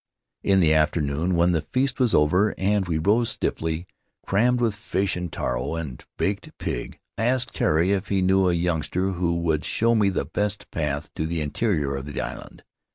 [0.41, 3.85] In the afternoon, when the feast was over and we rose stiffly,
[4.25, 7.53] crammed with fish and taro and baked The Land of Ahu Ahu pig, I asked
[7.53, 11.41] Tari if he knew a youngster who would show me the best path to the
[11.41, 12.63] interior of the island.